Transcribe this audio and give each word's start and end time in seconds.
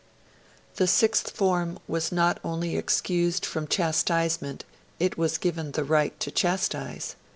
The 0.77 0.87
Sixth 0.87 1.29
Form 1.29 1.77
was 1.87 2.11
not 2.11 2.39
only 2.43 2.75
excused 2.75 3.45
from 3.45 3.67
chastisement; 3.67 4.65
it 4.99 5.15
was 5.15 5.37
given 5.37 5.73
the 5.73 5.83
right 5.83 6.19
to 6.21 6.31
chastise. 6.31 7.15